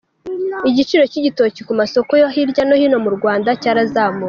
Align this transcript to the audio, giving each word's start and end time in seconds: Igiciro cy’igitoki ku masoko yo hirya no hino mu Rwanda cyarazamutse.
Igiciro 0.69 1.03
cy’igitoki 1.11 1.59
ku 1.67 1.73
masoko 1.79 2.11
yo 2.21 2.27
hirya 2.33 2.63
no 2.67 2.75
hino 2.81 2.97
mu 3.05 3.09
Rwanda 3.17 3.49
cyarazamutse. 3.61 4.19